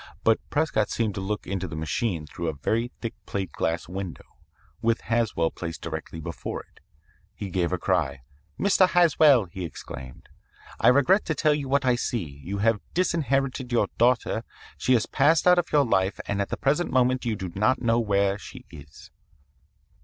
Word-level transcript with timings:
But 0.23 0.39
Prescott 0.49 0.89
seemed 0.89 1.13
to 1.13 1.21
look 1.21 1.45
into 1.45 1.67
the 1.67 1.75
machine 1.75 2.25
through 2.25 2.47
a 2.47 2.55
very 2.55 2.91
thick 3.01 3.13
plate 3.27 3.51
glass 3.51 3.87
window, 3.87 4.39
with 4.81 5.01
Haswell 5.01 5.51
placed 5.51 5.83
directly 5.83 6.19
before 6.19 6.61
it. 6.63 6.79
He 7.35 7.51
gave 7.51 7.71
a 7.71 7.77
cry. 7.77 8.23
'Mr. 8.59 8.89
Haswell,' 8.89 9.45
he 9.45 9.63
exclaimed, 9.63 10.27
'I 10.79 10.87
regret 10.87 11.23
to 11.25 11.35
tell 11.35 11.53
you 11.53 11.69
what 11.69 11.85
I 11.85 11.93
see. 11.93 12.41
You 12.43 12.57
have 12.57 12.81
disinherited 12.95 13.71
your 13.71 13.89
daughter; 13.99 14.43
she 14.75 14.93
has 14.93 15.05
passed 15.05 15.45
out 15.45 15.59
of 15.59 15.71
your 15.71 15.85
life 15.85 16.19
and 16.27 16.41
at 16.41 16.49
the 16.49 16.57
present 16.57 16.89
moment 16.91 17.23
you 17.23 17.35
do 17.35 17.51
not 17.53 17.79
know 17.83 17.99
where 17.99 18.39
she 18.39 18.65
is.' 18.71 19.11